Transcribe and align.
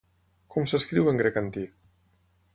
Com 0.55 0.65
s'escriu 0.71 1.11
en 1.13 1.21
grec 1.21 1.39
antic? 1.43 1.79